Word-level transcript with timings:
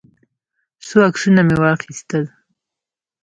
څو 0.85 0.97
عکسونه 1.07 1.41
مې 1.47 1.55
واخیستل. 1.61 2.23